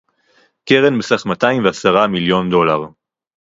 [0.69, 2.79] קרן בסך מאתיים ועשרה מיליון דולר